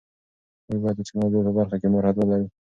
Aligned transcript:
موږ 0.67 0.79
باید 0.83 0.97
د 0.97 1.01
ټیکنالوژۍ 1.07 1.41
په 1.47 1.51
برخه 1.57 1.75
کې 1.81 1.87
مهارت 1.91 2.15
ولرو. 2.17 2.47